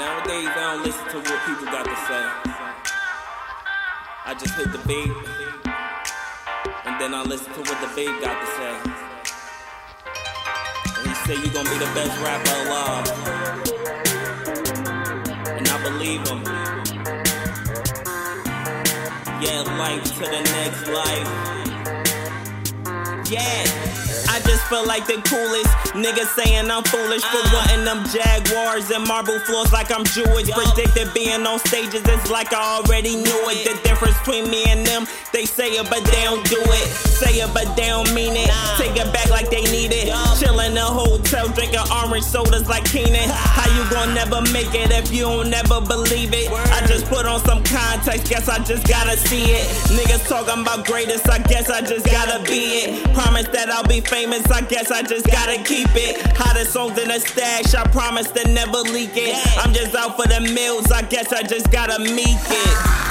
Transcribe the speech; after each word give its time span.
Nowadays, 0.00 0.48
I 0.48 0.72
don't 0.72 0.82
listen 0.82 1.04
to 1.08 1.18
what 1.18 1.38
people 1.44 1.66
got 1.66 1.84
to 1.84 1.94
say. 2.08 2.24
I 4.24 4.32
just 4.32 4.54
hit 4.54 4.72
the 4.72 4.78
beat, 4.88 5.12
and 6.86 6.98
then 6.98 7.12
I 7.12 7.22
listen 7.22 7.52
to 7.52 7.60
what 7.60 7.78
the 7.82 7.88
beat 7.94 8.18
got 8.22 8.40
to 8.40 8.46
say. 8.56 8.80
And 10.96 11.06
he 11.06 11.14
said, 11.26 11.36
You 11.44 11.52
gonna 11.52 11.68
be 11.68 11.76
the 11.76 11.92
best 11.92 12.18
rapper 12.24 12.56
alive. 12.64 13.08
And 15.58 15.68
I 15.68 15.82
believe 15.82 16.26
him. 16.26 16.44
Yeah, 19.42 19.60
life 19.76 20.04
to 20.14 20.20
the 20.20 20.40
next 20.56 20.88
life. 20.88 21.28
Yeah. 23.30 24.09
Just 24.50 24.66
feel 24.66 24.84
like 24.84 25.06
the 25.06 25.22
coolest. 25.30 25.70
Niggas 25.94 26.34
saying 26.34 26.72
I'm 26.74 26.82
foolish 26.82 27.22
for 27.22 27.38
uh. 27.38 27.54
wanting 27.54 27.84
them 27.86 28.02
Jaguars 28.10 28.90
and 28.90 29.06
marble 29.06 29.38
floors 29.46 29.70
like 29.70 29.94
I'm 29.94 30.02
Jewish. 30.02 30.50
Predicted 30.50 31.14
being 31.14 31.46
on 31.46 31.60
stages, 31.60 32.02
it's 32.02 32.30
like 32.30 32.52
I 32.52 32.82
already 32.82 33.14
knew 33.14 33.42
it. 33.46 33.62
The 33.62 33.78
difference 33.86 34.18
between 34.18 34.50
me 34.50 34.64
and 34.66 34.84
them, 34.84 35.06
they 35.32 35.44
say 35.46 35.78
it 35.78 35.86
but 35.88 36.02
they 36.02 36.22
don't 36.26 36.42
do 36.50 36.58
it. 36.58 36.88
Say 37.06 37.38
it 37.38 37.54
but 37.54 37.76
they 37.76 37.94
don't 37.94 38.12
mean 38.12 38.34
it. 38.34 38.50
Take 38.74 38.98
it 38.98 39.12
back 39.14 39.30
like 39.30 39.50
they 39.50 39.62
need 39.70 39.94
it. 39.94 39.99
Hotel, 41.30 41.48
drinking 41.54 41.78
orange 41.94 42.24
sodas 42.24 42.68
like 42.68 42.84
Kenan. 42.84 43.30
How 43.30 43.70
you 43.76 43.88
gon' 43.88 44.14
never 44.14 44.40
make 44.50 44.74
it 44.74 44.90
if 44.90 45.12
you 45.12 45.22
don't 45.22 45.48
never 45.48 45.80
believe 45.80 46.34
it? 46.34 46.50
I 46.50 46.84
just 46.88 47.06
put 47.06 47.24
on 47.24 47.38
some 47.44 47.62
context, 47.62 48.28
guess 48.28 48.48
I 48.48 48.58
just 48.64 48.86
gotta 48.88 49.16
see 49.16 49.44
it. 49.44 49.64
Niggas 49.94 50.26
talking 50.28 50.62
about 50.62 50.86
greatest, 50.86 51.30
I 51.30 51.38
guess 51.38 51.70
I 51.70 51.82
just 51.82 52.04
gotta 52.06 52.42
be 52.42 52.82
it. 52.82 53.14
Promise 53.14 53.46
that 53.48 53.70
I'll 53.70 53.86
be 53.86 54.00
famous 54.00 54.20
famous, 54.20 54.50
I 54.50 54.60
guess 54.62 54.90
I 54.90 55.02
just 55.02 55.26
gotta 55.26 55.62
keep 55.62 55.88
it. 55.94 56.20
Hottest 56.36 56.72
songs 56.72 56.98
in 56.98 57.08
the 57.08 57.20
stash, 57.20 57.74
I 57.74 57.84
promise 57.90 58.30
to 58.32 58.48
never 58.52 58.78
leak 58.78 59.12
it. 59.14 59.36
I'm 59.58 59.72
just 59.72 59.94
out 59.94 60.16
for 60.16 60.26
the 60.26 60.40
meals, 60.40 60.90
I 60.90 61.02
guess 61.02 61.32
I 61.32 61.42
just 61.42 61.70
gotta 61.70 61.98
meet 62.00 62.26
it. 62.26 63.09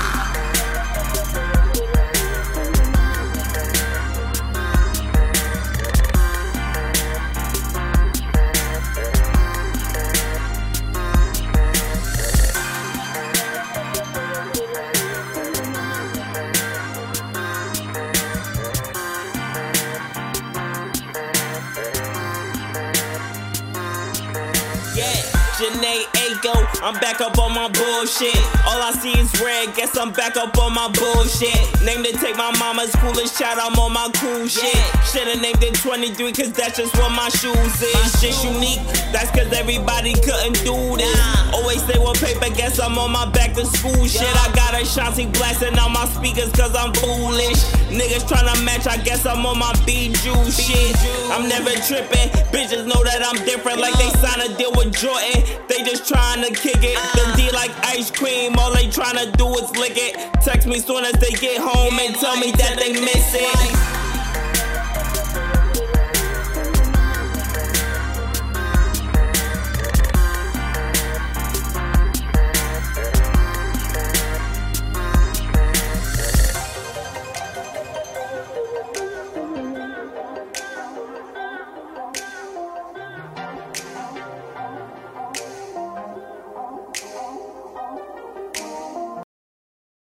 Aiko, 25.98 26.54
I'm 26.84 26.94
back 27.00 27.22
up 27.22 27.38
on 27.40 27.54
my 27.54 27.68
bullshit. 27.70 28.38
All 28.68 28.82
I 28.82 28.92
see 28.92 29.14
is 29.18 29.32
red, 29.42 29.74
guess 29.76 29.98
I'm 29.98 30.12
back 30.12 30.38
up 30.38 30.58
on 30.58 30.74
my 30.74 30.90
bullshit. 30.90 31.56
Name 31.82 32.06
it 32.06 32.20
take 32.20 32.38
my 32.38 32.52
mama's 32.60 32.94
coolest 32.96 33.40
child, 33.40 33.60
I'm 33.62 33.80
on 33.80 33.94
my 33.94 34.10
cool 34.16 34.48
shit. 34.48 34.78
Should've 35.10 35.42
named 35.42 35.64
it 35.64 35.76
23, 35.76 36.34
cause 36.34 36.52
that's 36.54 36.78
just 36.78 36.96
what 36.98 37.12
my 37.12 37.30
shoes 37.30 37.82
is. 37.82 38.22
Just 38.22 38.44
unique, 38.44 38.84
that's 39.12 39.32
cause 39.32 39.52
everybody 39.54 40.14
couldn't 40.14 40.62
do 40.64 40.76
this. 40.98 41.18
Always 41.54 41.82
say 41.86 41.98
what 41.98 42.18
paper, 42.20 42.54
guess 42.54 42.80
I'm 42.80 42.98
on 42.98 43.12
my 43.12 43.30
back 43.32 43.54
to 43.56 43.66
school 43.66 44.06
shit. 44.06 44.22
I 44.22 44.52
got 44.54 44.74
a 44.76 44.82
Ashanti 44.84 45.26
blasting 45.26 45.78
on 45.78 45.94
my 45.94 46.06
speakers 46.06 46.52
cause 46.52 46.76
I'm 46.76 46.94
foolish. 46.94 47.64
Niggas 47.90 48.28
tryna 48.30 48.64
match, 48.64 48.88
I 48.88 48.98
guess 48.98 49.26
I'm 49.26 49.46
on 49.46 49.58
my 49.58 49.74
B-Juice 49.86 50.58
shit. 50.58 50.99
I'm 51.32 51.48
never 51.48 51.70
tripping, 51.86 52.30
bitches 52.50 52.88
know 52.88 53.04
that 53.04 53.22
I'm 53.22 53.46
different, 53.46 53.80
like 53.80 53.94
they 53.98 54.10
signed 54.18 54.42
a 54.42 54.58
deal 54.58 54.72
with 54.72 54.94
Jordan. 54.94 55.44
They 55.68 55.84
just 55.84 56.08
trying 56.08 56.42
to 56.42 56.52
kick 56.52 56.82
it. 56.82 56.98
The 57.14 57.24
uh. 57.26 57.36
D 57.36 57.52
like 57.52 57.72
ice 57.86 58.10
cream, 58.10 58.56
all 58.58 58.74
they 58.74 58.90
trying 58.90 59.18
to 59.18 59.32
do 59.38 59.48
is 59.60 59.70
lick 59.78 59.94
it. 59.96 60.18
Text 60.42 60.68
me 60.68 60.80
soon 60.80 61.06
as 61.06 61.14
they 61.14 61.32
get 61.32 61.62
home 61.62 62.00
and 62.00 62.16
tell 62.16 62.38
me 62.38 62.52
that 62.52 62.78
they 62.80 62.94
miss 62.94 63.36
it. 63.36 63.99